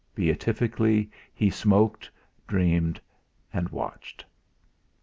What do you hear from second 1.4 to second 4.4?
smoked, dreamed, watched.